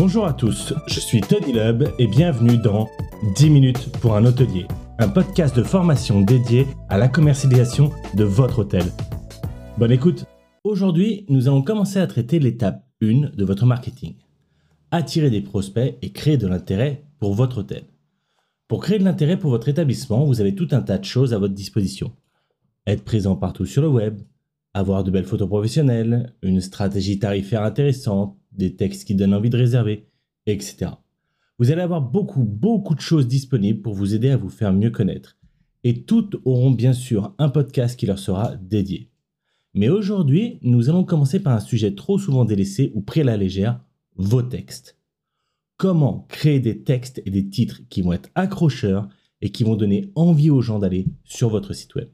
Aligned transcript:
Bonjour 0.00 0.24
à 0.24 0.32
tous, 0.32 0.72
je 0.86 0.98
suis 0.98 1.20
Tony 1.20 1.52
Lub 1.52 1.86
et 1.98 2.06
bienvenue 2.06 2.56
dans 2.56 2.88
10 3.36 3.50
minutes 3.50 3.92
pour 3.98 4.16
un 4.16 4.24
hôtelier, 4.24 4.66
un 4.98 5.10
podcast 5.10 5.54
de 5.54 5.62
formation 5.62 6.22
dédié 6.22 6.66
à 6.88 6.96
la 6.96 7.06
commercialisation 7.06 7.90
de 8.14 8.24
votre 8.24 8.60
hôtel. 8.60 8.84
Bonne 9.76 9.92
écoute 9.92 10.24
Aujourd'hui, 10.64 11.26
nous 11.28 11.48
allons 11.48 11.60
commencer 11.60 11.98
à 11.98 12.06
traiter 12.06 12.38
l'étape 12.38 12.82
1 13.02 13.32
de 13.36 13.44
votre 13.44 13.66
marketing. 13.66 14.14
Attirer 14.90 15.28
des 15.28 15.42
prospects 15.42 15.98
et 16.00 16.12
créer 16.12 16.38
de 16.38 16.46
l'intérêt 16.46 17.04
pour 17.18 17.34
votre 17.34 17.58
hôtel. 17.58 17.82
Pour 18.68 18.80
créer 18.80 18.98
de 18.98 19.04
l'intérêt 19.04 19.38
pour 19.38 19.50
votre 19.50 19.68
établissement, 19.68 20.24
vous 20.24 20.40
avez 20.40 20.54
tout 20.54 20.68
un 20.70 20.80
tas 20.80 20.96
de 20.96 21.04
choses 21.04 21.34
à 21.34 21.38
votre 21.38 21.52
disposition. 21.52 22.16
Être 22.86 23.04
présent 23.04 23.36
partout 23.36 23.66
sur 23.66 23.82
le 23.82 23.88
web, 23.88 24.22
avoir 24.72 25.04
de 25.04 25.10
belles 25.10 25.26
photos 25.26 25.48
professionnelles, 25.48 26.32
une 26.42 26.62
stratégie 26.62 27.18
tarifaire 27.18 27.64
intéressante, 27.64 28.39
des 28.52 28.76
textes 28.76 29.06
qui 29.06 29.14
donnent 29.14 29.34
envie 29.34 29.50
de 29.50 29.56
réserver, 29.56 30.06
etc. 30.46 30.92
Vous 31.58 31.70
allez 31.70 31.82
avoir 31.82 32.00
beaucoup, 32.00 32.42
beaucoup 32.42 32.94
de 32.94 33.00
choses 33.00 33.28
disponibles 33.28 33.82
pour 33.82 33.94
vous 33.94 34.14
aider 34.14 34.30
à 34.30 34.36
vous 34.36 34.48
faire 34.48 34.72
mieux 34.72 34.90
connaître. 34.90 35.36
Et 35.84 36.04
toutes 36.04 36.36
auront 36.44 36.70
bien 36.70 36.92
sûr 36.92 37.34
un 37.38 37.48
podcast 37.48 37.98
qui 37.98 38.06
leur 38.06 38.18
sera 38.18 38.56
dédié. 38.56 39.10
Mais 39.74 39.88
aujourd'hui, 39.88 40.58
nous 40.62 40.90
allons 40.90 41.04
commencer 41.04 41.40
par 41.40 41.54
un 41.54 41.60
sujet 41.60 41.94
trop 41.94 42.18
souvent 42.18 42.44
délaissé 42.44 42.92
ou 42.94 43.02
pris 43.02 43.20
à 43.20 43.24
la 43.24 43.36
légère, 43.36 43.80
vos 44.16 44.42
textes. 44.42 44.98
Comment 45.76 46.26
créer 46.28 46.60
des 46.60 46.82
textes 46.82 47.22
et 47.24 47.30
des 47.30 47.48
titres 47.48 47.80
qui 47.88 48.02
vont 48.02 48.12
être 48.12 48.30
accrocheurs 48.34 49.08
et 49.40 49.50
qui 49.50 49.64
vont 49.64 49.76
donner 49.76 50.10
envie 50.14 50.50
aux 50.50 50.60
gens 50.60 50.78
d'aller 50.78 51.06
sur 51.24 51.48
votre 51.48 51.72
site 51.72 51.94
web? 51.94 52.08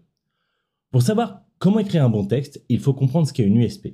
Pour 0.91 1.03
savoir 1.03 1.43
comment 1.59 1.81
écrire 1.81 2.05
un 2.05 2.11
bon 2.11 2.27
texte, 2.27 2.65
il 2.69 2.79
faut 2.79 2.95
comprendre 2.95 3.27
ce 3.27 3.33
qu'est 3.33 3.45
une 3.45 3.57
USP. 3.57 3.89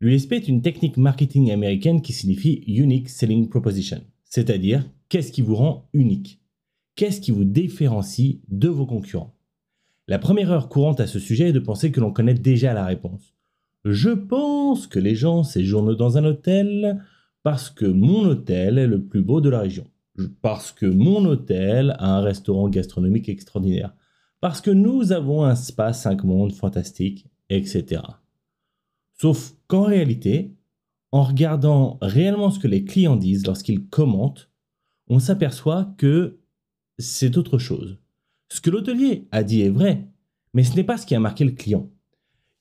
L'USP 0.00 0.34
est 0.34 0.46
une 0.46 0.62
technique 0.62 0.96
marketing 0.96 1.50
américaine 1.50 2.02
qui 2.02 2.12
signifie 2.12 2.62
Unique 2.68 3.08
Selling 3.08 3.48
Proposition, 3.48 4.00
c'est-à-dire 4.24 4.88
qu'est-ce 5.08 5.32
qui 5.32 5.42
vous 5.42 5.56
rend 5.56 5.88
unique? 5.92 6.40
Qu'est-ce 6.94 7.20
qui 7.20 7.32
vous 7.32 7.42
différencie 7.42 8.36
de 8.46 8.68
vos 8.68 8.86
concurrents? 8.86 9.34
La 10.06 10.20
première 10.20 10.50
erreur 10.50 10.68
courante 10.68 11.00
à 11.00 11.08
ce 11.08 11.18
sujet 11.18 11.48
est 11.48 11.52
de 11.52 11.58
penser 11.58 11.90
que 11.90 11.98
l'on 11.98 12.12
connaît 12.12 12.34
déjà 12.34 12.74
la 12.74 12.86
réponse. 12.86 13.34
Je 13.84 14.10
pense 14.10 14.86
que 14.86 15.00
les 15.00 15.16
gens 15.16 15.42
séjournent 15.42 15.96
dans 15.96 16.16
un 16.16 16.24
hôtel 16.24 17.04
parce 17.42 17.68
que 17.68 17.86
mon 17.86 18.24
hôtel 18.24 18.78
est 18.78 18.86
le 18.86 19.02
plus 19.02 19.22
beau 19.22 19.40
de 19.40 19.48
la 19.48 19.58
région. 19.58 19.86
Parce 20.42 20.70
que 20.70 20.86
mon 20.86 21.24
hôtel 21.24 21.96
a 21.98 22.18
un 22.18 22.20
restaurant 22.20 22.68
gastronomique 22.68 23.28
extraordinaire. 23.28 23.96
Parce 24.40 24.60
que 24.60 24.70
nous 24.70 25.10
avons 25.10 25.42
un 25.42 25.56
spa 25.56 25.92
5 25.92 26.22
mondes 26.22 26.52
fantastique, 26.52 27.26
etc. 27.50 28.02
Sauf 29.20 29.54
qu'en 29.66 29.82
réalité, 29.82 30.52
en 31.10 31.24
regardant 31.24 31.98
réellement 32.00 32.50
ce 32.50 32.58
que 32.58 32.68
les 32.68 32.84
clients 32.84 33.16
disent 33.16 33.46
lorsqu'ils 33.46 33.86
commentent, 33.86 34.50
on 35.08 35.18
s'aperçoit 35.18 35.94
que 35.96 36.38
c'est 36.98 37.36
autre 37.36 37.58
chose. 37.58 37.98
Ce 38.48 38.60
que 38.60 38.70
l'hôtelier 38.70 39.26
a 39.32 39.42
dit 39.42 39.62
est 39.62 39.70
vrai, 39.70 40.06
mais 40.54 40.64
ce 40.64 40.76
n'est 40.76 40.84
pas 40.84 40.98
ce 40.98 41.06
qui 41.06 41.14
a 41.14 41.20
marqué 41.20 41.44
le 41.44 41.52
client. 41.52 41.90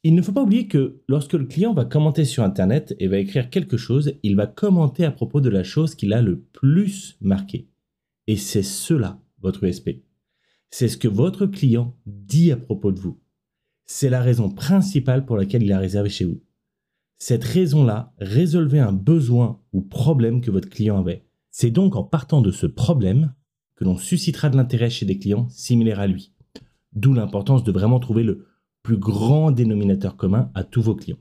Il 0.03 0.15
ne 0.15 0.21
faut 0.21 0.31
pas 0.31 0.43
oublier 0.43 0.67
que 0.67 1.01
lorsque 1.07 1.33
le 1.33 1.45
client 1.45 1.73
va 1.73 1.85
commenter 1.85 2.23
sur 2.23 2.43
Internet 2.43 2.95
et 2.99 3.07
va 3.07 3.17
écrire 3.17 3.49
quelque 3.49 3.77
chose, 3.77 4.13
il 4.23 4.35
va 4.35 4.47
commenter 4.47 5.05
à 5.05 5.11
propos 5.11 5.41
de 5.41 5.49
la 5.49 5.63
chose 5.63 5.95
qu'il 5.95 6.13
a 6.13 6.21
le 6.21 6.39
plus 6.39 7.17
marqué. 7.19 7.67
Et 8.27 8.37
c'est 8.37 8.63
cela, 8.63 9.19
votre 9.41 9.63
USP. 9.63 10.01
C'est 10.69 10.87
ce 10.87 10.97
que 10.97 11.07
votre 11.07 11.45
client 11.45 11.95
dit 12.05 12.51
à 12.51 12.57
propos 12.57 12.91
de 12.91 12.99
vous. 12.99 13.19
C'est 13.85 14.09
la 14.09 14.21
raison 14.21 14.49
principale 14.49 15.25
pour 15.25 15.37
laquelle 15.37 15.63
il 15.63 15.71
a 15.71 15.79
réservé 15.79 16.09
chez 16.09 16.25
vous. 16.25 16.41
Cette 17.19 17.43
raison-là 17.43 18.13
résolvait 18.19 18.79
un 18.79 18.93
besoin 18.93 19.59
ou 19.73 19.81
problème 19.81 20.41
que 20.41 20.51
votre 20.51 20.69
client 20.69 20.99
avait. 20.99 21.25
C'est 21.49 21.71
donc 21.71 21.95
en 21.95 22.03
partant 22.03 22.41
de 22.41 22.51
ce 22.51 22.67
problème 22.67 23.33
que 23.75 23.83
l'on 23.83 23.97
suscitera 23.97 24.49
de 24.49 24.57
l'intérêt 24.57 24.89
chez 24.89 25.05
des 25.05 25.17
clients 25.17 25.49
similaires 25.49 25.99
à 25.99 26.07
lui. 26.07 26.33
D'où 26.93 27.13
l'importance 27.13 27.63
de 27.63 27.71
vraiment 27.71 27.99
trouver 27.99 28.23
le 28.23 28.47
plus 28.83 28.97
grand 28.97 29.51
dénominateur 29.51 30.15
commun 30.15 30.51
à 30.55 30.63
tous 30.63 30.81
vos 30.81 30.95
clients. 30.95 31.19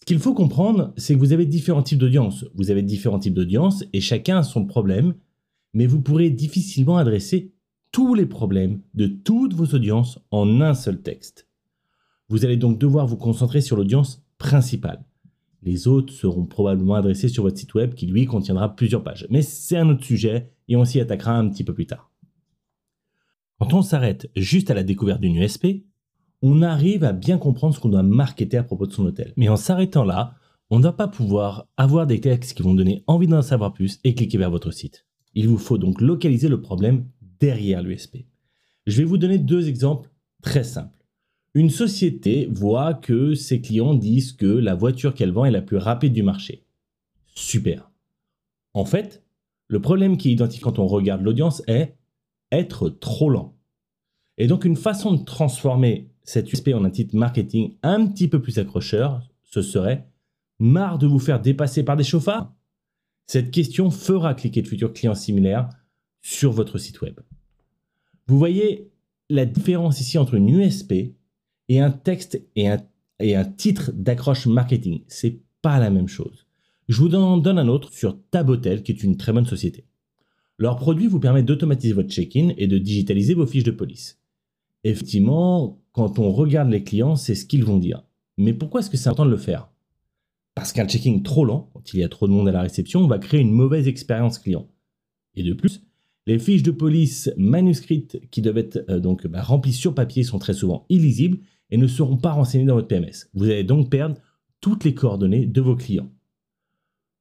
Ce 0.00 0.06
qu'il 0.06 0.18
faut 0.18 0.34
comprendre, 0.34 0.92
c'est 0.96 1.14
que 1.14 1.18
vous 1.18 1.32
avez 1.32 1.46
différents 1.46 1.82
types 1.82 1.98
d'audience. 1.98 2.46
Vous 2.54 2.70
avez 2.70 2.82
différents 2.82 3.18
types 3.18 3.34
d'audience 3.34 3.84
et 3.92 4.00
chacun 4.00 4.38
a 4.38 4.42
son 4.42 4.64
problème, 4.64 5.14
mais 5.74 5.86
vous 5.86 6.00
pourrez 6.00 6.30
difficilement 6.30 6.96
adresser 6.96 7.52
tous 7.92 8.14
les 8.14 8.26
problèmes 8.26 8.80
de 8.94 9.06
toutes 9.06 9.54
vos 9.54 9.66
audiences 9.76 10.18
en 10.30 10.60
un 10.60 10.74
seul 10.74 11.02
texte. 11.02 11.48
Vous 12.28 12.44
allez 12.44 12.56
donc 12.56 12.78
devoir 12.78 13.06
vous 13.06 13.16
concentrer 13.16 13.60
sur 13.60 13.76
l'audience 13.76 14.24
principal. 14.40 15.04
Les 15.62 15.86
autres 15.86 16.12
seront 16.12 16.46
probablement 16.46 16.94
adressés 16.94 17.28
sur 17.28 17.44
votre 17.44 17.58
site 17.58 17.74
web 17.74 17.94
qui 17.94 18.06
lui 18.06 18.24
contiendra 18.24 18.74
plusieurs 18.74 19.04
pages. 19.04 19.26
Mais 19.30 19.42
c'est 19.42 19.76
un 19.76 19.88
autre 19.90 20.02
sujet 20.02 20.50
et 20.66 20.74
on 20.74 20.84
s'y 20.84 20.98
attaquera 20.98 21.36
un 21.36 21.48
petit 21.48 21.62
peu 21.62 21.74
plus 21.74 21.86
tard. 21.86 22.10
Quand 23.60 23.74
on 23.74 23.82
s'arrête 23.82 24.30
juste 24.34 24.70
à 24.70 24.74
la 24.74 24.82
découverte 24.82 25.20
d'une 25.20 25.36
USP, 25.36 25.84
on 26.40 26.62
arrive 26.62 27.04
à 27.04 27.12
bien 27.12 27.36
comprendre 27.36 27.74
ce 27.74 27.80
qu'on 27.80 27.90
doit 27.90 28.02
marketer 28.02 28.56
à 28.56 28.64
propos 28.64 28.86
de 28.86 28.92
son 28.92 29.04
hôtel. 29.04 29.34
Mais 29.36 29.50
en 29.50 29.56
s'arrêtant 29.56 30.04
là, 30.04 30.34
on 30.70 30.78
ne 30.78 30.84
va 30.84 30.92
pas 30.92 31.08
pouvoir 31.08 31.68
avoir 31.76 32.06
des 32.06 32.20
textes 32.20 32.54
qui 32.54 32.62
vont 32.62 32.74
donner 32.74 33.04
envie 33.06 33.26
d'en 33.26 33.42
savoir 33.42 33.74
plus 33.74 34.00
et 34.02 34.14
cliquer 34.14 34.38
vers 34.38 34.50
votre 34.50 34.70
site. 34.70 35.06
Il 35.34 35.48
vous 35.48 35.58
faut 35.58 35.76
donc 35.76 36.00
localiser 36.00 36.48
le 36.48 36.62
problème 36.62 37.06
derrière 37.38 37.82
l'USP. 37.82 38.24
Je 38.86 38.96
vais 38.96 39.04
vous 39.04 39.18
donner 39.18 39.36
deux 39.36 39.68
exemples 39.68 40.10
très 40.42 40.64
simples. 40.64 40.99
Une 41.54 41.70
société 41.70 42.48
voit 42.50 42.94
que 42.94 43.34
ses 43.34 43.60
clients 43.60 43.94
disent 43.94 44.32
que 44.32 44.46
la 44.46 44.74
voiture 44.74 45.14
qu'elle 45.14 45.32
vend 45.32 45.44
est 45.44 45.50
la 45.50 45.62
plus 45.62 45.78
rapide 45.78 46.12
du 46.12 46.22
marché. 46.22 46.64
Super. 47.34 47.90
En 48.72 48.84
fait, 48.84 49.24
le 49.66 49.80
problème 49.80 50.16
qui 50.16 50.28
est 50.28 50.32
identifié 50.32 50.62
quand 50.62 50.78
on 50.78 50.86
regarde 50.86 51.22
l'audience 51.22 51.62
est 51.66 51.96
être 52.52 52.88
trop 52.88 53.30
lent. 53.30 53.56
Et 54.38 54.46
donc 54.46 54.64
une 54.64 54.76
façon 54.76 55.12
de 55.12 55.24
transformer 55.24 56.08
cette 56.22 56.52
USP 56.52 56.70
en 56.74 56.84
un 56.84 56.90
titre 56.90 57.16
marketing 57.16 57.74
un 57.82 58.06
petit 58.06 58.28
peu 58.28 58.40
plus 58.40 58.58
accrocheur, 58.58 59.28
ce 59.42 59.62
serait 59.62 60.08
marre 60.60 60.98
de 60.98 61.06
vous 61.06 61.18
faire 61.18 61.40
dépasser 61.40 61.82
par 61.82 61.96
des 61.96 62.04
chauffards? 62.04 62.54
Cette 63.26 63.50
question 63.50 63.90
fera 63.90 64.34
cliquer 64.34 64.62
de 64.62 64.68
futurs 64.68 64.92
clients 64.92 65.14
similaires 65.14 65.68
sur 66.22 66.52
votre 66.52 66.78
site 66.78 67.00
web. 67.00 67.18
Vous 68.26 68.38
voyez 68.38 68.90
la 69.28 69.46
différence 69.46 70.00
ici 70.00 70.18
entre 70.18 70.34
une 70.34 70.48
USP 70.48 71.14
et 71.70 71.78
un 71.78 71.92
texte 71.92 72.42
et 72.56 72.68
un, 72.68 72.78
et 73.20 73.36
un 73.36 73.44
titre 73.44 73.92
d'accroche 73.94 74.46
marketing. 74.46 75.02
C'est 75.06 75.38
pas 75.62 75.78
la 75.78 75.88
même 75.88 76.08
chose. 76.08 76.46
Je 76.88 77.00
vous 77.00 77.14
en 77.14 77.38
donne 77.38 77.60
un 77.60 77.68
autre 77.68 77.92
sur 77.92 78.18
Tabotel, 78.32 78.82
qui 78.82 78.90
est 78.90 79.04
une 79.04 79.16
très 79.16 79.32
bonne 79.32 79.46
société. 79.46 79.84
Leur 80.58 80.76
produit 80.76 81.06
vous 81.06 81.20
permet 81.20 81.44
d'automatiser 81.44 81.92
votre 81.94 82.10
check-in 82.10 82.52
et 82.58 82.66
de 82.66 82.76
digitaliser 82.76 83.34
vos 83.34 83.46
fiches 83.46 83.62
de 83.62 83.70
police. 83.70 84.18
Effectivement, 84.82 85.80
quand 85.92 86.18
on 86.18 86.32
regarde 86.32 86.70
les 86.70 86.82
clients, 86.82 87.14
c'est 87.14 87.36
ce 87.36 87.46
qu'ils 87.46 87.64
vont 87.64 87.78
dire. 87.78 88.02
Mais 88.36 88.52
pourquoi 88.52 88.80
est-ce 88.80 88.90
que 88.90 88.96
c'est 88.96 89.08
important 89.08 89.26
de 89.26 89.30
le 89.30 89.36
faire? 89.36 89.70
Parce 90.56 90.72
qu'un 90.72 90.88
check-in 90.88 91.20
trop 91.20 91.44
lent, 91.44 91.70
quand 91.72 91.94
il 91.94 92.00
y 92.00 92.04
a 92.04 92.08
trop 92.08 92.26
de 92.26 92.32
monde 92.32 92.48
à 92.48 92.52
la 92.52 92.62
réception, 92.62 93.06
va 93.06 93.20
créer 93.20 93.40
une 93.40 93.52
mauvaise 93.52 93.86
expérience 93.86 94.40
client. 94.40 94.66
Et 95.36 95.44
de 95.44 95.52
plus, 95.52 95.82
les 96.26 96.40
fiches 96.40 96.64
de 96.64 96.72
police 96.72 97.30
manuscrites 97.36 98.20
qui 98.32 98.42
doivent 98.42 98.58
être 98.58 98.84
euh, 98.88 98.98
donc 98.98 99.24
bah, 99.28 99.42
remplies 99.42 99.72
sur 99.72 99.94
papier 99.94 100.24
sont 100.24 100.40
très 100.40 100.54
souvent 100.54 100.84
illisibles 100.88 101.38
et 101.70 101.76
ne 101.76 101.86
seront 101.86 102.16
pas 102.16 102.32
renseignés 102.32 102.64
dans 102.64 102.74
votre 102.74 102.88
PMS. 102.88 103.28
Vous 103.34 103.44
allez 103.44 103.64
donc 103.64 103.90
perdre 103.90 104.16
toutes 104.60 104.84
les 104.84 104.94
coordonnées 104.94 105.46
de 105.46 105.60
vos 105.60 105.76
clients. 105.76 106.10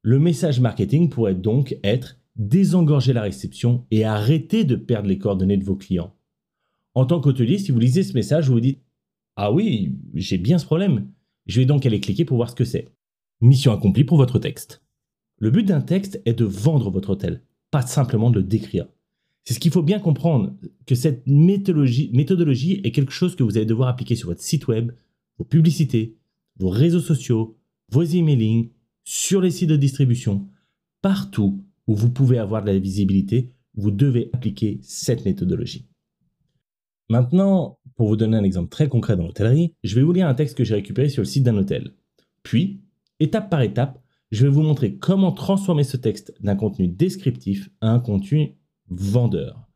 Le 0.01 0.19
message 0.19 0.59
marketing 0.59 1.09
pourrait 1.09 1.35
donc 1.35 1.77
être 1.83 2.17
désengorger 2.35 3.13
la 3.13 3.21
réception 3.21 3.85
et 3.91 4.05
arrêter 4.05 4.63
de 4.63 4.75
perdre 4.75 5.09
les 5.09 5.17
coordonnées 5.17 5.57
de 5.57 5.65
vos 5.65 5.75
clients. 5.75 6.15
En 6.95 7.05
tant 7.05 7.19
qu'hôtelier, 7.19 7.57
si 7.57 7.71
vous 7.71 7.79
lisez 7.79 8.03
ce 8.03 8.13
message, 8.13 8.47
vous 8.47 8.53
vous 8.53 8.59
dites 8.59 8.81
Ah 9.35 9.51
oui, 9.51 9.97
j'ai 10.13 10.37
bien 10.37 10.57
ce 10.57 10.65
problème. 10.65 11.11
Je 11.45 11.59
vais 11.59 11.65
donc 11.65 11.85
aller 11.85 11.99
cliquer 11.99 12.25
pour 12.25 12.37
voir 12.37 12.49
ce 12.49 12.55
que 12.55 12.65
c'est. 12.65 12.87
Mission 13.41 13.73
accomplie 13.73 14.03
pour 14.03 14.17
votre 14.17 14.39
texte. 14.39 14.81
Le 15.37 15.51
but 15.51 15.63
d'un 15.63 15.81
texte 15.81 16.21
est 16.25 16.33
de 16.33 16.45
vendre 16.45 16.89
votre 16.91 17.11
hôtel, 17.11 17.41
pas 17.71 17.81
simplement 17.81 18.29
de 18.29 18.39
le 18.39 18.45
décrire. 18.45 18.87
C'est 19.45 19.53
ce 19.53 19.59
qu'il 19.59 19.71
faut 19.71 19.81
bien 19.81 19.99
comprendre, 19.99 20.55
que 20.85 20.95
cette 20.95 21.25
méthodologie, 21.25 22.81
est 22.83 22.91
quelque 22.91 23.11
chose 23.11 23.35
que 23.35 23.43
vous 23.43 23.57
allez 23.57 23.65
devoir 23.65 23.89
appliquer 23.89 24.15
sur 24.15 24.29
votre 24.29 24.41
site 24.41 24.67
web, 24.67 24.91
vos 25.37 25.45
publicités, 25.45 26.17
vos 26.57 26.69
réseaux 26.69 26.99
sociaux, 26.99 27.57
vos 27.91 28.03
emailing, 28.03 28.69
sur 29.03 29.41
les 29.41 29.51
sites 29.51 29.69
de 29.69 29.75
distribution, 29.75 30.47
partout 31.01 31.63
où 31.87 31.95
vous 31.95 32.11
pouvez 32.11 32.37
avoir 32.37 32.61
de 32.61 32.71
la 32.71 32.77
visibilité, 32.77 33.51
vous 33.73 33.91
devez 33.91 34.29
appliquer 34.33 34.79
cette 34.83 35.25
méthodologie. 35.25 35.87
Maintenant, 37.09 37.79
pour 37.95 38.07
vous 38.07 38.15
donner 38.15 38.37
un 38.37 38.43
exemple 38.43 38.69
très 38.69 38.87
concret 38.87 39.17
dans 39.17 39.25
l'hôtellerie, 39.25 39.73
je 39.83 39.95
vais 39.95 40.03
vous 40.03 40.13
lire 40.13 40.27
un 40.27 40.35
texte 40.35 40.55
que 40.55 40.63
j'ai 40.63 40.75
récupéré 40.75 41.09
sur 41.09 41.21
le 41.21 41.27
site 41.27 41.43
d'un 41.43 41.57
hôtel. 41.57 41.95
Puis, 42.43 42.81
étape 43.19 43.49
par 43.49 43.61
étape, 43.61 43.99
je 44.31 44.43
vais 44.43 44.51
vous 44.51 44.61
montrer 44.61 44.97
comment 44.97 45.31
transformer 45.31 45.83
ce 45.83 45.97
texte 45.97 46.35
d'un 46.39 46.55
contenu 46.55 46.87
descriptif 46.87 47.69
à 47.81 47.89
un 47.89 47.99
contenu 47.99 48.58
vendeur. 48.89 49.67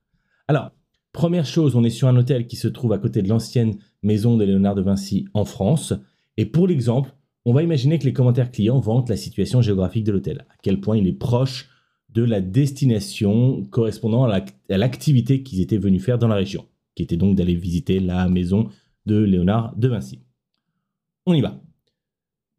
Alors, 0.48 0.72
première 1.12 1.46
chose, 1.46 1.76
on 1.76 1.84
est 1.84 1.90
sur 1.90 2.08
un 2.08 2.18
hôtel 2.18 2.48
qui 2.48 2.56
se 2.56 2.68
trouve 2.68 2.94
à 2.94 2.98
côté 2.98 3.22
de 3.22 3.30
l'ancienne 3.30 3.78
maison 4.02 4.38
de 4.38 4.44
Léonard 4.44 4.76
de 4.76 4.82
Vinci 4.82 5.26
en 5.34 5.46
France. 5.46 5.94
Et 6.38 6.46
pour 6.46 6.68
l'exemple, 6.68 7.14
On 7.46 7.52
va 7.54 7.64
imaginer 7.64 8.00
que 8.00 8.06
les 8.06 8.14
commentaires 8.14 8.52
clients 8.52 8.80
vantent 8.80 9.10
la 9.10 9.18
situation 9.18 9.62
géographique 9.62 10.06
de 10.06 10.14
l'hôtel, 10.14 10.46
à 10.50 10.56
quel 10.62 10.80
point 10.80 10.98
il 10.98 11.08
est 11.08 11.14
proche 11.14 11.70
de 12.10 12.24
la 12.24 12.40
destination 12.40 13.64
correspondant 13.66 14.24
à 14.24 14.42
l'activité 14.70 15.44
qu'ils 15.44 15.60
étaient 15.60 15.78
venus 15.78 16.04
faire 16.04 16.18
dans 16.18 16.28
la 16.28 16.36
région, 16.36 16.66
qui 16.96 17.04
était 17.04 17.18
donc 17.18 17.36
d'aller 17.36 17.56
visiter 17.56 18.00
la 18.00 18.30
maison 18.30 18.70
de 19.06 19.18
Léonard 19.18 19.76
de 19.76 19.90
Vinci. 19.90 20.22
On 21.26 21.34
y 21.34 21.42
va. 21.42 21.62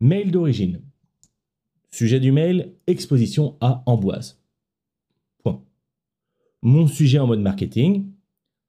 Mail 0.01 0.31
d'origine. 0.31 0.83
Sujet 1.91 2.21
du 2.21 2.33
mail, 2.33 2.75
exposition 2.87 3.57
à 3.61 3.83
Amboise. 3.87 4.43
Mon 6.67 6.87
sujet 6.87 7.19
en 7.19 7.27
mode 7.27 7.43
marketing, 7.43 8.11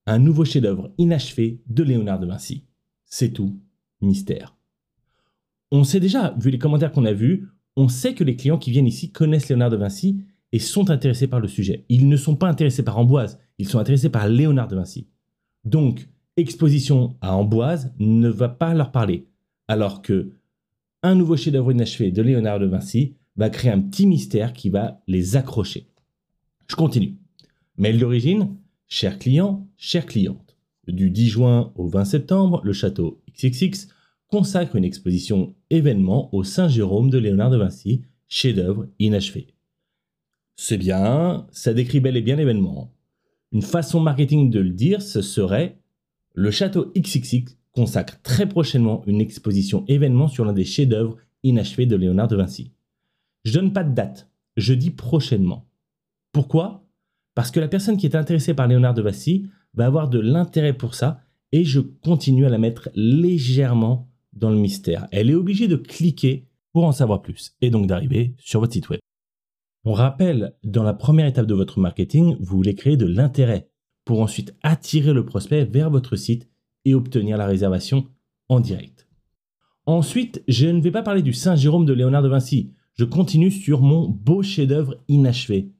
un 0.06 0.19
nouveau 0.19 0.44
chef-d'œuvre 0.44 0.92
inachevé 0.97 1.62
de 1.68 1.81
Léonard 1.81 2.19
de 2.19 2.25
Vinci. 2.25 2.65
C'est 3.06 3.31
tout, 3.31 3.57
mystère. 4.01 4.57
On 5.71 5.86
sait 5.86 6.01
déjà, 6.01 6.36
vu 6.38 6.50
les 6.50 6.59
commentaires 6.59 6.92
qu'on 6.92 7.06
a 7.06 7.13
vus, 7.13 7.47
on 7.77 7.88
sait 7.88 8.13
que 8.13 8.25
les 8.25 8.36
clients 8.36 8.57
qui 8.57 8.69
viennent 8.69 8.86
ici 8.86 9.13
connaissent 9.13 9.47
Léonard 9.47 9.69
de 9.69 9.77
Vinci 9.77 10.25
et 10.51 10.59
sont 10.59 10.89
intéressés 10.89 11.27
par 11.27 11.39
le 11.39 11.47
sujet. 11.47 11.86
Ils 11.88 12.09
ne 12.09 12.18
sont 12.18 12.36
pas 12.36 12.50
intéressés 12.50 12.83
par 12.83 12.97
Amboise, 12.97 13.39
ils 13.59 13.69
sont 13.69 13.80
intéressés 13.80 14.09
par 14.09 14.27
Léonard 14.27 14.68
de 14.68 14.75
Vinci. 14.75 15.07
Donc, 15.63 16.09
exposition 16.36 17.15
à 17.21 17.38
Amboise 17.38 17.94
ne 17.97 18.27
va 18.27 18.50
pas 18.50 18.74
leur 18.74 18.92
parler, 18.92 19.30
alors 19.69 20.01
que 20.01 20.33
un 21.01 21.15
nouveau 21.15 21.38
chef-d'œuvre 21.38 21.71
inachevé 21.71 22.12
de 22.12 22.21
Léonard 22.21 22.59
de 22.59 22.65
Vinci 22.65 23.15
va 23.38 23.50
créer 23.50 23.71
un 23.71 23.80
petit 23.80 24.06
mystère 24.06 24.51
qui 24.51 24.69
va 24.69 25.01
les 25.07 25.38
accrocher. 25.38 25.88
Je 26.68 26.75
continue. 26.75 27.19
Mail 27.77 28.00
d'origine, 28.00 28.56
cher 28.88 29.19
client, 29.19 29.68
chère 29.75 30.06
cliente. 30.06 30.56
Du 30.88 31.10
10 31.10 31.27
juin 31.27 31.74
au 31.75 31.88
20 31.88 32.06
septembre, 32.06 32.62
le 32.63 32.72
château 32.72 33.22
XXX 33.38 33.88
consacre 34.27 34.77
une 34.77 34.86
exposition 34.86 35.56
événement 35.69 36.33
au 36.33 36.45
Saint-Jérôme 36.45 37.10
de 37.10 37.18
Léonard 37.18 37.50
de 37.50 37.57
Vinci, 37.57 38.04
chef-d'œuvre 38.30 38.88
inachevé. 39.00 39.48
C'est 40.56 40.77
bien, 40.77 41.48
ça 41.51 41.74
décrit 41.74 42.00
bel 42.00 42.16
et 42.16 42.22
bien 42.22 42.38
l'événement. 42.38 42.94
Une 43.51 43.62
façon 43.62 44.00
marketing 44.00 44.50
de 44.50 44.60
le 44.60 44.69
dire, 44.69 45.01
ce 45.01 45.21
serait 45.21 45.78
le 46.33 46.51
château 46.51 46.94
XXX 46.98 47.57
consacre 47.74 48.21
très 48.21 48.48
prochainement 48.48 49.04
une 49.06 49.19
exposition 49.19 49.83
événement 49.89 50.30
sur 50.30 50.45
l'un 50.45 50.54
des 50.54 50.63
chefs-d'œuvre 50.63 51.18
inachevés 51.44 51.88
de 51.88 51.98
Léonard 51.98 52.30
de 52.30 52.38
Vinci. 52.38 52.71
Je 53.44 53.51
donne 53.51 53.74
pas 53.74 53.83
de 53.83 53.94
date, 53.94 54.30
je 54.56 54.74
dis 54.74 54.92
prochainement. 54.92 55.68
Pourquoi? 56.31 56.84
Parce 57.35 57.51
que 57.51 57.59
la 57.59 57.67
personne 57.67 57.97
qui 57.97 58.05
est 58.05 58.15
intéressée 58.15 58.53
par 58.53 58.67
Léonard 58.67 58.93
de 58.93 59.01
Vinci 59.01 59.47
va 59.73 59.85
avoir 59.85 60.09
de 60.09 60.19
l'intérêt 60.19 60.73
pour 60.73 60.95
ça 60.95 61.21
et 61.51 61.63
je 61.63 61.79
continue 61.79 62.45
à 62.45 62.49
la 62.49 62.57
mettre 62.57 62.89
légèrement 62.95 64.09
dans 64.33 64.49
le 64.49 64.57
mystère. 64.57 65.07
Elle 65.11 65.29
est 65.29 65.35
obligée 65.35 65.67
de 65.67 65.75
cliquer 65.75 66.47
pour 66.73 66.85
en 66.85 66.91
savoir 66.91 67.21
plus 67.21 67.55
et 67.61 67.69
donc 67.69 67.87
d'arriver 67.87 68.35
sur 68.39 68.61
votre 68.61 68.73
site 68.73 68.89
web. 68.89 68.99
On 69.83 69.93
rappelle, 69.93 70.55
dans 70.63 70.83
la 70.83 70.93
première 70.93 71.27
étape 71.27 71.45
de 71.45 71.53
votre 71.53 71.79
marketing, 71.79 72.37
vous 72.39 72.57
voulez 72.57 72.73
créer 72.73 72.97
de 72.97 73.05
l'intérêt 73.05 73.69
pour 74.03 74.21
ensuite 74.21 74.55
attirer 74.63 75.13
le 75.13 75.25
prospect 75.25 75.65
vers 75.65 75.89
votre 75.89 76.15
site 76.15 76.49
et 76.85 76.93
obtenir 76.93 77.37
la 77.37 77.45
réservation 77.45 78.07
en 78.49 78.59
direct. 78.59 79.07
Ensuite, 79.85 80.43
je 80.47 80.67
ne 80.67 80.81
vais 80.81 80.91
pas 80.91 81.03
parler 81.03 81.21
du 81.21 81.33
Saint-Jérôme 81.33 81.85
de 81.85 81.93
Léonard 81.93 82.23
de 82.23 82.29
Vinci. 82.29 82.71
Je 82.93 83.05
continue 83.05 83.51
sur 83.51 83.81
mon 83.81 84.09
beau 84.09 84.41
chef-d'œuvre 84.41 84.95
inachevé. 85.07 85.71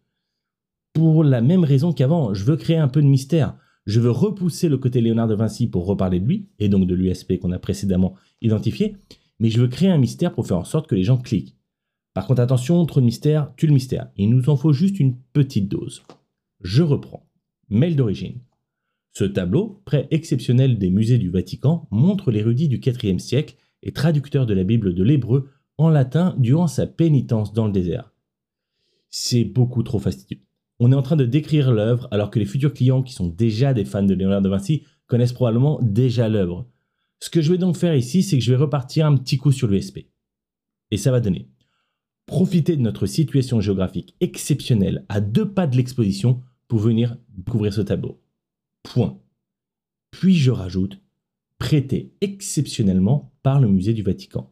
Pour 0.95 1.25
la 1.25 1.42
même 1.42 1.65
raison 1.65 1.92
qu'avant, 1.92 2.33
je 2.33 2.45
veux 2.45 2.56
créer 2.56 2.77
un 2.77 2.88
peu 2.88 3.01
de 3.01 3.07
mystère. 3.07 3.57
Je 3.86 4.00
veux 4.00 4.12
repousser 4.12 4.69
le 4.69 4.77
côté 4.77 5.01
Léonard 5.01 5.27
de 5.27 5.36
Vinci 5.36 5.68
pour 5.68 5.86
reparler 5.86 6.21
de 6.21 6.25
lui, 6.25 6.47
et 6.57 6.69
donc 6.69 6.88
de 6.88 6.95
l'USP 6.95 7.38
qu'on 7.38 7.51
a 7.51 7.59
précédemment 7.59 8.15
identifié, 8.42 8.95
mais 9.42 9.50
je 9.50 9.59
veux 9.59 9.68
créer 9.68 9.89
un 9.89 9.97
mystère 9.97 10.33
pour 10.33 10.47
faire 10.47 10.57
en 10.57 10.63
sorte 10.63 10.88
que 10.88 10.95
les 10.95 11.03
gens 11.03 11.18
cliquent. 11.18 11.57
Par 12.13 12.25
contre, 12.25 12.42
attention, 12.42 12.86
trop 12.86 13.01
de 13.01 13.06
mystère 13.06 13.51
tue 13.57 13.68
le 13.68 13.74
mystère. 13.74 14.07
Il 14.15 14.30
nous 14.30 14.50
en 14.50 14.56
faut 14.56 14.71
juste 14.71 15.01
une 15.01 15.18
petite 15.33 15.68
dose. 15.68 16.01
Je 16.62 16.81
reprends. 16.81 17.27
Mail 17.68 17.98
d'origine. 17.98 18.39
Ce 19.12 19.25
tableau, 19.25 19.81
prêt 19.83 20.07
exceptionnel 20.12 20.77
des 20.80 20.89
musées 20.89 21.18
du 21.18 21.30
Vatican, 21.30 21.89
montre 21.91 22.31
l'érudit 22.31 22.69
du 22.69 22.80
IVe 22.80 23.19
siècle 23.19 23.57
et 23.83 23.91
traducteur 23.91 24.45
de 24.45 24.53
la 24.53 24.63
Bible 24.63 24.94
de 24.94 25.03
l'hébreu 25.03 25.50
en 25.77 25.89
latin 25.89 26.36
durant 26.39 26.68
sa 26.68 26.88
pénitence 26.88 27.51
dans 27.51 27.65
le 27.65 27.74
désert. 27.74 28.13
C'est 29.09 29.44
beaucoup 29.44 29.83
trop 29.83 30.00
fastidieux. 30.00 30.39
On 30.80 30.92
est 30.92 30.95
en 30.95 31.01
train 31.01 31.16
de 31.16 31.25
décrire 31.25 31.72
l'œuvre 31.72 32.07
alors 32.12 32.30
que 32.30 32.39
les 32.39 32.45
futurs 32.45 32.74
clients 32.74 33.01
qui 33.01 33.13
sont 33.13 33.27
déjà 33.27 33.74
des 33.74 33.86
fans 33.86 34.04
de 34.04 34.13
Léonard 34.13 34.42
de 34.42 34.50
Vinci 34.50 34.83
connaissent 35.07 35.33
probablement 35.33 35.80
déjà 35.81 36.27
l'œuvre. 36.27 36.68
Ce 37.22 37.30
que 37.30 37.42
je 37.42 37.51
vais 37.51 37.57
donc 37.57 37.77
faire 37.77 37.95
ici, 37.95 38.24
c'est 38.24 38.38
que 38.38 38.44
je 38.44 38.51
vais 38.51 38.57
repartir 38.57 39.06
un 39.06 39.16
petit 39.16 39.38
coup 39.38 39.51
sur 39.51 39.68
l'USP. 39.68 40.00
Et 40.92 40.98
ça 40.98 41.12
va 41.12 41.22
donner 41.22 41.50
Profitez 42.25 42.75
de 42.75 42.81
notre 42.81 43.06
situation 43.06 43.62
géographique 43.62 44.16
exceptionnelle 44.19 45.06
à 45.10 45.22
deux 45.22 45.50
pas 45.50 45.68
de 45.68 45.77
l'exposition 45.77 46.42
pour 46.68 46.80
venir 46.80 47.18
découvrir 47.30 47.74
ce 47.74 47.81
tableau. 47.81 48.22
Point. 48.83 49.19
Puis 50.12 50.36
je 50.36 50.51
rajoute, 50.51 51.00
prêté 51.60 52.13
exceptionnellement 52.22 53.33
par 53.44 53.60
le 53.60 53.68
musée 53.68 53.94
du 53.94 54.01
Vatican. 54.01 54.51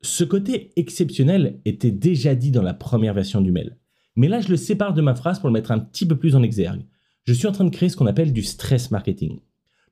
Ce 0.00 0.24
côté 0.24 0.72
exceptionnel 0.76 1.60
était 1.64 1.90
déjà 1.90 2.34
dit 2.34 2.50
dans 2.50 2.62
la 2.62 2.74
première 2.74 3.14
version 3.14 3.40
du 3.40 3.52
mail. 3.52 3.76
Mais 4.16 4.28
là, 4.28 4.40
je 4.40 4.48
le 4.48 4.56
sépare 4.56 4.94
de 4.94 5.02
ma 5.02 5.14
phrase 5.14 5.38
pour 5.38 5.48
le 5.48 5.54
mettre 5.54 5.70
un 5.70 5.78
petit 5.78 6.06
peu 6.06 6.16
plus 6.16 6.36
en 6.36 6.42
exergue. 6.42 6.84
Je 7.24 7.32
suis 7.32 7.46
en 7.46 7.52
train 7.52 7.64
de 7.64 7.70
créer 7.70 7.88
ce 7.88 7.96
qu'on 7.96 8.06
appelle 8.06 8.32
du 8.32 8.42
stress 8.42 8.90
marketing. 8.90 9.40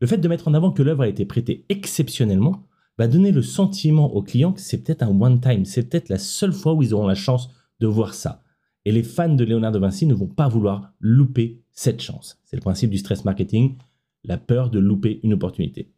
Le 0.01 0.07
fait 0.07 0.19
de 0.19 0.29
mettre 0.29 0.49
en 0.49 0.55
avant 0.55 0.73
que 0.73 0.83
l'œuvre 0.83 1.03
a 1.03 1.09
été 1.09 1.25
prêtée 1.25 1.65
exceptionnellement 1.69 2.67
va 2.99 3.09
donner 3.09 3.33
le 3.33 3.43
sentiment 3.43 4.15
aux 4.15 4.23
clients 4.23 4.53
que 4.53 4.61
c'est 4.61 4.83
peut-être 4.83 5.03
un 5.03 5.21
one-time, 5.21 5.65
c'est 5.65 5.89
peut-être 5.89 6.09
la 6.09 6.19
seule 6.19 6.53
fois 6.53 6.75
où 6.75 6.83
ils 6.83 6.93
auront 6.93 7.07
la 7.07 7.15
chance 7.15 7.51
de 7.81 7.87
voir 7.87 8.15
ça. 8.15 8.43
Et 8.85 8.93
les 8.93 9.03
fans 9.03 9.35
de 9.35 9.45
Léonard 9.45 9.73
de 9.73 9.79
Vinci 9.79 10.07
ne 10.07 10.15
vont 10.15 10.27
pas 10.27 10.49
vouloir 10.49 10.93
louper 11.01 11.63
cette 11.73 12.03
chance. 12.03 12.41
C'est 12.45 12.57
le 12.57 12.63
principe 12.63 12.91
du 12.91 12.99
stress 12.99 13.25
marketing, 13.25 13.77
la 14.25 14.39
peur 14.39 14.71
de 14.71 14.79
louper 14.79 15.21
une 15.23 15.35
opportunité. 15.35 15.93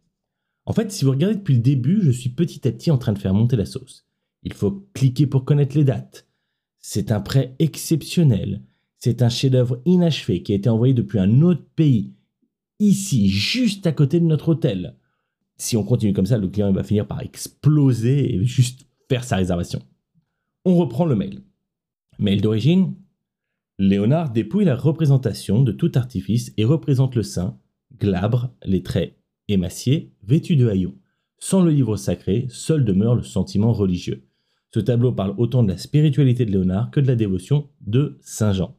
En 0.65 0.73
fait, 0.73 0.93
si 0.93 1.05
vous 1.05 1.11
regardez 1.11 1.37
depuis 1.37 1.55
le 1.55 1.61
début, 1.61 2.01
je 2.03 2.11
suis 2.11 2.31
petit 2.31 2.67
à 2.69 2.73
petit 2.73 2.91
en 2.91 2.99
train 2.99 3.13
de 3.13 3.19
faire 3.19 3.35
monter 3.35 3.57
la 3.57 3.67
sauce. 3.67 4.07
Il 4.43 4.53
faut 4.53 4.87
cliquer 4.95 5.27
pour 5.27 5.45
connaître 5.45 5.77
les 5.77 5.85
dates. 5.85 6.29
C'est 6.83 7.11
un 7.11 7.21
prêt 7.21 7.57
exceptionnel. 7.59 8.63
C'est 8.99 9.23
un 9.23 9.31
chef-d'œuvre 9.31 9.81
inachevé 9.87 10.43
qui 10.43 10.53
a 10.53 10.57
été 10.57 10.69
envoyé 10.69 10.93
depuis 10.93 11.19
un 11.19 11.41
autre 11.41 11.65
pays, 11.75 12.13
ici, 12.79 13.29
juste 13.31 13.87
à 13.87 13.93
côté 13.93 14.21
de 14.21 14.27
notre 14.27 14.51
hôtel 14.51 14.97
si 15.63 15.77
on 15.77 15.85
continue 15.85 16.13
comme 16.13 16.27
ça, 16.27 16.39
le 16.39 16.49
client 16.49 16.73
va 16.73 16.83
finir 16.83 17.07
par 17.07 17.21
exploser 17.21 18.35
et 18.35 18.45
juste 18.45 18.87
faire 19.09 19.23
sa 19.23 19.37
réservation. 19.37 19.81
On 20.65 20.77
reprend 20.77 21.07
le 21.07 21.15
mail. 21.15 21.43
Mail 22.19 22.41
d'origine. 22.41 22.95
Léonard 23.79 24.31
dépouille 24.31 24.65
la 24.65 24.77
représentation 24.77 25.63
de 25.63 25.73
tout 25.73 25.93
artifice 25.95 26.53
et 26.57 26.65
représente 26.65 27.15
le 27.15 27.23
saint, 27.23 27.59
glabre, 27.99 28.53
les 28.65 28.83
traits 28.83 29.17
émaciés, 29.49 30.13
vêtu 30.25 30.57
de 30.57 30.69
haillons. 30.69 30.97
Sans 31.39 31.63
le 31.63 31.71
livre 31.71 31.97
sacré, 31.97 32.47
seul 32.49 32.85
demeure 32.85 33.15
le 33.15 33.23
sentiment 33.23 33.73
religieux. 33.73 34.25
Ce 34.75 34.81
tableau 34.81 35.13
parle 35.13 35.35
autant 35.37 35.63
de 35.63 35.69
la 35.69 35.79
spiritualité 35.79 36.45
de 36.45 36.51
Léonard 36.51 36.91
que 36.91 37.01
de 37.01 37.07
la 37.07 37.17
dévotion 37.17 37.69
de 37.81 38.19
Saint 38.23 38.53
Jean. 38.53 38.77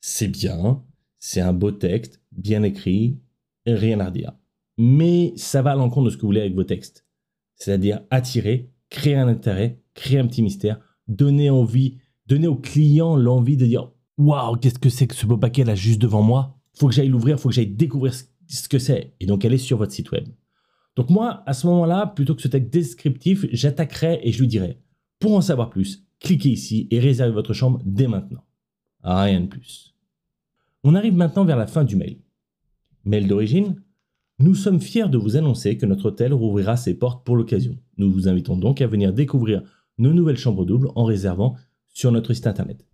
C'est 0.00 0.28
bien, 0.28 0.82
c'est 1.18 1.40
un 1.40 1.52
beau 1.52 1.72
texte, 1.72 2.20
bien 2.32 2.62
écrit, 2.62 3.18
rien 3.66 4.00
à 4.00 4.06
redire 4.06 4.32
mais 4.76 5.32
ça 5.36 5.62
va 5.62 5.72
à 5.72 5.76
l'encontre 5.76 6.06
de 6.06 6.10
ce 6.10 6.16
que 6.16 6.22
vous 6.22 6.28
voulez 6.28 6.40
avec 6.40 6.54
vos 6.54 6.64
textes. 6.64 7.06
C'est-à-dire 7.54 8.00
attirer, 8.10 8.72
créer 8.90 9.14
un 9.14 9.28
intérêt, 9.28 9.80
créer 9.94 10.18
un 10.18 10.26
petit 10.26 10.42
mystère, 10.42 10.80
donner 11.08 11.50
envie, 11.50 11.98
donner 12.26 12.46
au 12.46 12.56
client 12.56 13.16
l'envie 13.16 13.56
de 13.56 13.66
dire 13.66 13.90
Waouh, 14.16 14.56
qu'est-ce 14.56 14.78
que 14.78 14.88
c'est 14.88 15.06
que 15.06 15.14
ce 15.14 15.26
beau 15.26 15.36
paquet 15.36 15.64
là 15.64 15.74
juste 15.74 16.00
devant 16.00 16.22
moi? 16.22 16.56
Faut 16.74 16.88
que 16.88 16.94
j'aille 16.94 17.08
l'ouvrir, 17.08 17.38
faut 17.38 17.48
que 17.48 17.54
j'aille 17.54 17.66
découvrir 17.66 18.14
ce 18.14 18.68
que 18.68 18.78
c'est. 18.78 19.14
Et 19.20 19.26
donc 19.26 19.44
aller 19.44 19.58
sur 19.58 19.78
votre 19.78 19.92
site 19.92 20.10
web. 20.12 20.28
Donc 20.96 21.10
moi, 21.10 21.42
à 21.46 21.52
ce 21.52 21.66
moment-là, 21.66 22.06
plutôt 22.06 22.34
que 22.34 22.42
ce 22.42 22.48
texte 22.48 22.72
descriptif, 22.72 23.46
j'attaquerai 23.50 24.20
et 24.22 24.30
je 24.30 24.40
lui 24.40 24.46
dirai 24.46 24.78
Pour 25.24 25.36
en 25.36 25.40
savoir 25.40 25.70
plus, 25.70 26.04
cliquez 26.20 26.50
ici 26.50 26.86
et 26.90 27.00
réservez 27.00 27.32
votre 27.32 27.54
chambre 27.54 27.80
dès 27.86 28.08
maintenant. 28.08 28.44
Rien 29.02 29.40
de 29.40 29.46
plus. 29.46 29.94
On 30.82 30.94
arrive 30.94 31.16
maintenant 31.16 31.46
vers 31.46 31.56
la 31.56 31.66
fin 31.66 31.82
du 31.82 31.96
mail. 31.96 32.18
Mail 33.06 33.26
d'origine, 33.26 33.80
nous 34.38 34.54
sommes 34.54 34.82
fiers 34.82 35.08
de 35.08 35.16
vous 35.16 35.38
annoncer 35.38 35.78
que 35.78 35.86
notre 35.86 36.10
hôtel 36.10 36.34
rouvrira 36.34 36.76
ses 36.76 36.92
portes 36.92 37.24
pour 37.24 37.36
l'occasion. 37.36 37.78
Nous 37.96 38.12
vous 38.12 38.28
invitons 38.28 38.58
donc 38.58 38.82
à 38.82 38.86
venir 38.86 39.14
découvrir 39.14 39.62
nos 39.96 40.12
nouvelles 40.12 40.36
chambres 40.36 40.66
doubles 40.66 40.90
en 40.94 41.04
réservant 41.04 41.56
sur 41.88 42.12
notre 42.12 42.34
site 42.34 42.46
internet. 42.46 42.84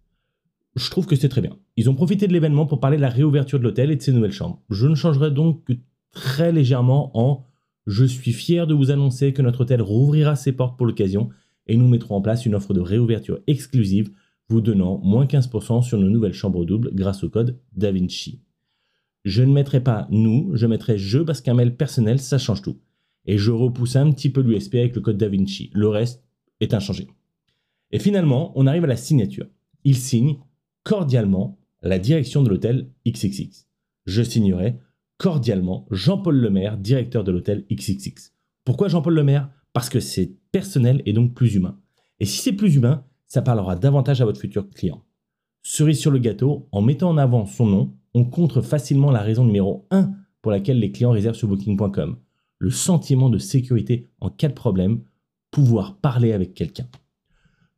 Je 0.76 0.88
trouve 0.88 1.06
que 1.06 1.16
c'est 1.16 1.30
très 1.30 1.40
bien. 1.40 1.58
Ils 1.76 1.90
ont 1.90 1.96
profité 1.96 2.28
de 2.28 2.32
l'événement 2.32 2.66
pour 2.66 2.78
parler 2.78 2.96
de 2.96 3.02
la 3.02 3.08
réouverture 3.08 3.58
de 3.58 3.64
l'hôtel 3.64 3.90
et 3.90 3.96
de 3.96 4.02
ses 4.02 4.12
nouvelles 4.12 4.30
chambres. 4.30 4.62
Je 4.70 4.87
ne 4.87 4.94
changerai 4.94 5.32
donc 5.32 5.64
que 5.64 5.72
très 6.12 6.52
légèrement 6.52 7.10
en 7.18 7.44
Je 7.88 8.04
suis 8.04 8.32
fier 8.32 8.68
de 8.68 8.75
vous 8.75 8.92
annoncer 8.92 9.32
que 9.32 9.42
notre 9.42 9.62
hôtel 9.62 9.82
rouvrira 9.82 10.37
ses 10.37 10.52
portes 10.52 10.78
pour 10.78 10.87
l'occasion 10.87 11.30
et 11.70 11.76
nous 11.76 11.88
mettrons 11.88 12.16
en 12.16 12.20
place 12.20 12.44
une 12.44 12.56
offre 12.56 12.74
de 12.74 12.80
réouverture 12.80 13.38
exclusive 13.46 14.10
vous 14.48 14.60
donnant 14.60 14.98
moins 14.98 15.26
15% 15.26 15.82
sur 15.82 15.98
nos 15.98 16.10
nouvelles 16.10 16.34
chambres 16.34 16.64
doubles 16.64 16.90
grâce 16.92 17.22
au 17.22 17.30
code 17.30 17.60
DaVinci. 17.76 18.42
Je 19.24 19.44
ne 19.44 19.52
mettrai 19.52 19.80
pas 19.80 20.08
nous, 20.10 20.50
je 20.54 20.66
mettrai 20.66 20.98
je 20.98 21.18
parce 21.20 21.40
qu'un 21.40 21.54
mail 21.54 21.76
personnel, 21.76 22.18
ça 22.18 22.38
change 22.38 22.60
tout. 22.60 22.80
Et 23.24 23.38
je 23.38 23.52
repousse 23.52 23.94
un 23.94 24.10
petit 24.10 24.30
peu 24.30 24.40
l'USP 24.40 24.74
avec 24.74 24.96
le 24.96 25.00
code 25.00 25.16
DaVinci. 25.16 25.70
Le 25.72 25.86
reste, 25.86 26.24
est 26.58 26.74
inchangé. 26.74 27.06
Et 27.92 28.00
finalement, 28.00 28.52
on 28.56 28.66
arrive 28.66 28.84
à 28.84 28.88
la 28.88 28.96
signature. 28.96 29.46
Il 29.84 29.96
signe 29.96 30.38
cordialement 30.82 31.58
la 31.82 32.00
direction 32.00 32.42
de 32.42 32.50
l'hôtel 32.50 32.90
XXX. 33.08 33.66
Je 34.06 34.22
signerai 34.22 34.76
cordialement 35.18 35.86
Jean-Paul 35.90 36.36
Lemaire, 36.36 36.76
directeur 36.76 37.22
de 37.22 37.30
l'hôtel 37.30 37.64
XXX. 37.72 38.32
Pourquoi 38.64 38.88
Jean-Paul 38.88 39.14
Lemaire? 39.14 39.48
Parce 39.72 39.88
que 39.88 40.00
c'est 40.00 40.39
personnel 40.52 41.02
et 41.07 41.12
donc 41.12 41.35
plus 41.35 41.54
humain. 41.54 41.78
Et 42.19 42.25
si 42.25 42.38
c'est 42.38 42.52
plus 42.52 42.76
humain, 42.76 43.04
ça 43.26 43.42
parlera 43.42 43.76
davantage 43.76 44.21
à 44.21 44.25
votre 44.25 44.40
futur 44.40 44.69
client. 44.71 45.02
Cerise 45.62 45.99
sur 45.99 46.11
le 46.11 46.19
gâteau, 46.19 46.69
en 46.73 46.83
mettant 46.83 47.11
en 47.11 47.19
avant 47.19 47.47
son 47.47 47.66
nom, 47.66 47.95
on 48.14 48.25
contre 48.25 48.61
facilement 48.61 49.11
la 49.11 49.21
raison 49.21 49.45
numéro 49.45 49.87
1 49.90 50.12
pour 50.42 50.50
laquelle 50.50 50.80
les 50.80 50.90
clients 50.90 51.11
réservent 51.11 51.37
sur 51.37 51.49
booking.com. 51.49 52.16
Le 52.59 52.71
sentiment 52.71 53.30
de 53.30 53.38
sécurité 53.38 54.11
en 54.21 54.30
cas 54.30 54.49
de 54.49 54.54
problème, 54.54 55.02
pouvoir 55.50 55.97
parler 55.99 56.33
avec 56.33 56.54
quelqu'un. 56.54 56.87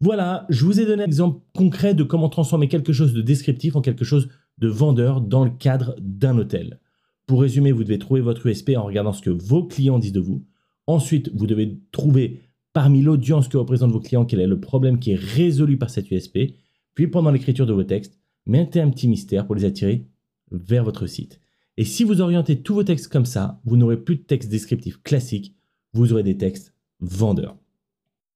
Voilà, 0.00 0.46
je 0.48 0.64
vous 0.64 0.80
ai 0.80 0.86
donné 0.86 1.04
un 1.04 1.06
exemple 1.06 1.40
concret 1.54 1.94
de 1.94 2.02
comment 2.02 2.28
transformer 2.28 2.68
quelque 2.68 2.92
chose 2.92 3.12
de 3.12 3.22
descriptif 3.22 3.76
en 3.76 3.80
quelque 3.80 4.04
chose 4.04 4.28
de 4.58 4.68
vendeur 4.68 5.20
dans 5.20 5.44
le 5.44 5.50
cadre 5.50 5.94
d'un 6.00 6.36
hôtel. 6.38 6.80
Pour 7.26 7.42
résumer, 7.42 7.72
vous 7.72 7.84
devez 7.84 7.98
trouver 7.98 8.20
votre 8.20 8.46
USP 8.46 8.72
en 8.76 8.84
regardant 8.84 9.12
ce 9.12 9.22
que 9.22 9.30
vos 9.30 9.64
clients 9.64 9.98
disent 9.98 10.12
de 10.12 10.20
vous. 10.20 10.44
Ensuite, 10.86 11.30
vous 11.34 11.46
devez 11.46 11.78
trouver 11.92 12.40
parmi 12.72 13.02
l'audience 13.02 13.48
que 13.48 13.56
représentent 13.56 13.92
vos 13.92 14.00
clients 14.00 14.24
quel 14.24 14.40
est 14.40 14.46
le 14.46 14.60
problème 14.60 14.98
qui 14.98 15.12
est 15.12 15.20
résolu 15.20 15.76
par 15.78 15.90
cette 15.90 16.10
USP. 16.10 16.54
Puis 16.94 17.08
pendant 17.08 17.30
l'écriture 17.30 17.66
de 17.66 17.72
vos 17.72 17.84
textes, 17.84 18.18
mettez 18.46 18.80
un 18.80 18.90
petit 18.90 19.08
mystère 19.08 19.46
pour 19.46 19.54
les 19.54 19.64
attirer 19.64 20.06
vers 20.50 20.84
votre 20.84 21.06
site. 21.06 21.40
Et 21.76 21.84
si 21.84 22.04
vous 22.04 22.20
orientez 22.20 22.62
tous 22.62 22.74
vos 22.74 22.84
textes 22.84 23.08
comme 23.08 23.24
ça, 23.24 23.60
vous 23.64 23.76
n'aurez 23.76 23.96
plus 23.96 24.16
de 24.16 24.22
textes 24.22 24.50
descriptifs 24.50 25.02
classiques, 25.02 25.54
vous 25.94 26.12
aurez 26.12 26.22
des 26.22 26.36
textes 26.36 26.74
vendeurs. 27.00 27.56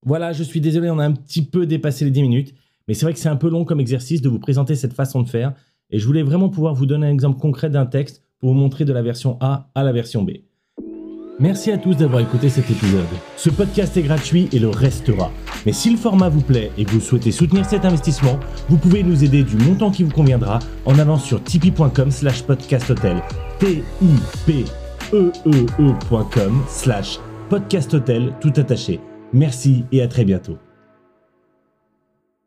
Voilà, 0.05 0.33
je 0.33 0.43
suis 0.43 0.61
désolé, 0.61 0.88
on 0.90 0.99
a 0.99 1.05
un 1.05 1.12
petit 1.12 1.45
peu 1.45 1.66
dépassé 1.66 2.05
les 2.05 2.11
10 2.11 2.23
minutes, 2.23 2.55
mais 2.88 2.95
c'est 2.95 3.05
vrai 3.05 3.12
que 3.12 3.19
c'est 3.19 3.28
un 3.28 3.37
peu 3.37 3.50
long 3.50 3.64
comme 3.64 3.81
exercice 3.81 4.23
de 4.23 4.28
vous 4.28 4.38
présenter 4.38 4.75
cette 4.75 4.93
façon 4.93 5.23
de 5.23 5.28
faire, 5.28 5.55
et 5.90 5.99
je 5.99 6.07
voulais 6.07 6.23
vraiment 6.23 6.49
pouvoir 6.49 6.75
vous 6.75 6.87
donner 6.87 7.07
un 7.07 7.12
exemple 7.12 7.38
concret 7.38 7.71
d'un 7.71 7.87
texte 7.87 8.23
pour 8.38 8.50
vous 8.50 8.59
montrer 8.59 8.85
de 8.85 8.93
la 8.93 9.02
version 9.02 9.37
A 9.40 9.71
à 9.75 9.83
la 9.83 9.93
version 9.93 10.23
B. 10.23 10.31
Merci 11.38 11.71
à 11.71 11.76
tous 11.76 11.97
d'avoir 11.97 12.23
écouté 12.23 12.49
cet 12.49 12.71
épisode. 12.71 13.05
Ce 13.37 13.50
podcast 13.50 13.95
est 13.97 14.02
gratuit 14.02 14.49
et 14.52 14.59
le 14.59 14.71
restera. 14.71 15.31
Mais 15.66 15.73
si 15.73 15.90
le 15.90 15.99
format 15.99 16.31
vous 16.31 16.40
plaît 16.40 16.73
et 16.78 16.87
que 16.87 16.93
vous 16.93 17.00
souhaitez 17.00 17.31
soutenir 17.31 17.66
cet 17.66 17.85
investissement, 17.85 18.40
vous 18.71 18.78
pouvez 18.78 19.02
nous 19.02 19.23
aider 19.23 19.43
du 19.43 19.57
montant 19.57 19.90
qui 19.90 20.02
vous 20.02 20.12
conviendra 20.12 20.61
en 20.87 20.99
allant 20.99 21.19
sur 21.19 21.43
tipeee.com 21.43 22.11
slash 22.11 22.43
podcasthotel. 22.43 23.23
t 23.59 23.83
i 24.00 24.09
p 24.47 24.64
e 25.12 25.31
e, 25.47 25.66
e 25.78 26.50
slash 26.69 27.19
podcasthotel 27.50 28.33
tout 28.40 28.52
attaché. 28.57 28.99
Merci 29.35 29.85
et 29.93 30.00
à 30.00 30.09
très 30.09 30.25
bientôt. 30.25 30.57